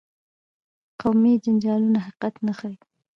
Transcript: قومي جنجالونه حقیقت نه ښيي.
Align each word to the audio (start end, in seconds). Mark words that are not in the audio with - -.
قومي 1.01 1.33
جنجالونه 1.43 1.99
حقیقت 2.05 2.35
نه 2.45 2.53
ښيي. 2.57 2.77